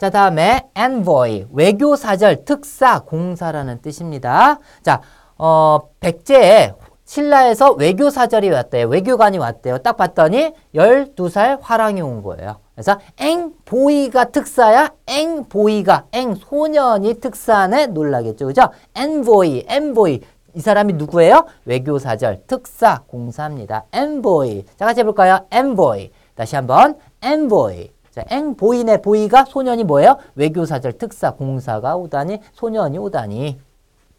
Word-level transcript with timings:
자, 0.00 0.08
다음에 0.08 0.66
envoy, 0.74 1.44
외교사절, 1.52 2.46
특사, 2.46 3.00
공사라는 3.00 3.82
뜻입니다. 3.82 4.58
자, 4.82 5.02
어, 5.36 5.90
백제에 6.00 6.72
신라에서 7.04 7.72
외교사절이 7.72 8.48
왔대요. 8.48 8.88
외교관이 8.88 9.36
왔대요. 9.36 9.76
딱 9.78 9.98
봤더니 9.98 10.54
12살 10.74 11.58
화랑이 11.60 12.00
온 12.00 12.22
거예요. 12.22 12.60
그래서 12.74 12.98
앵보이가 13.18 14.30
특사야 14.30 14.88
앵보이가 15.06 16.06
앵소년이 16.12 17.20
특사네 17.20 17.88
놀라겠죠. 17.88 18.46
그죠? 18.46 18.70
envoy, 18.96 19.66
envoy. 19.70 20.20
이 20.54 20.60
사람이 20.60 20.94
누구예요? 20.94 21.44
외교사절, 21.66 22.44
특사, 22.46 23.02
공사입니다. 23.06 23.84
envoy. 23.94 24.64
자, 24.78 24.86
같이 24.86 25.00
해볼까요? 25.00 25.40
envoy. 25.52 26.10
다시 26.34 26.56
한번 26.56 26.96
envoy. 27.22 27.90
자, 28.10 28.24
앵보이네 28.28 29.02
보이가 29.02 29.44
소년이 29.44 29.84
뭐예요? 29.84 30.18
외교사절, 30.34 30.94
특사, 30.94 31.32
공사가 31.32 31.96
오다니 31.96 32.40
소년이 32.52 32.98
오다니 32.98 33.60